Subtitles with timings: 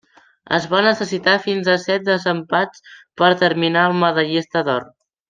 [0.55, 2.81] Es van necessitar fins a set desempats
[3.23, 4.89] per determinar el medallista d'or.